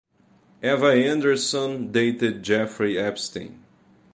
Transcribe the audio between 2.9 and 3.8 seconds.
Epstein.